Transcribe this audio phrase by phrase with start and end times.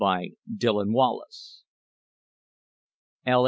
[0.01, 1.61] by Dillon Wallace
[3.27, 3.39] L.